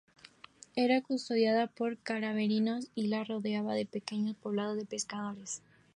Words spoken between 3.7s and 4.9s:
un pequeño poblado de